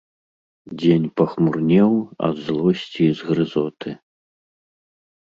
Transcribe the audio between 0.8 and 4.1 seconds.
Дзень пахмурнеў ад злосці і згрызоты.